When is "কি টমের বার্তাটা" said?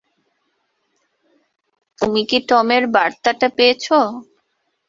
2.29-3.47